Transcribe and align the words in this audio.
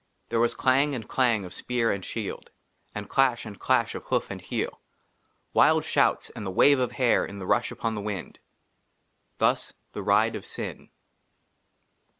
THERE 0.29 0.39
WAS 0.39 0.55
CLANG 0.55 0.95
AND 0.95 1.07
CLANG 1.07 1.45
OF 1.45 1.53
SPEAR 1.53 1.91
AND 1.91 2.03
SHIELD, 2.03 2.49
AND 2.95 3.07
CLASH 3.07 3.45
AND 3.45 3.59
CLASH 3.59 3.93
OF 3.93 4.05
HOOF 4.05 4.31
AND 4.31 4.41
HEEL, 4.41 4.81
WILD 5.53 5.85
SHOUTS 5.85 6.31
AND 6.31 6.43
THE 6.43 6.49
WAVE 6.49 6.79
OF 6.79 6.93
HAIR 6.93 7.27
IN 7.27 7.37
THE 7.37 7.45
RUSH 7.45 7.69
UPON 7.71 7.93
THE 7.93 8.01
WIND! 8.01 8.39
THUS 9.37 9.73
THE 9.93 10.01
RIDE 10.01 10.35
OF 10.35 10.43
SIN. 10.43 10.89